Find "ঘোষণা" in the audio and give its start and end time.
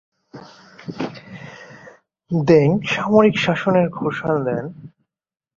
3.89-4.37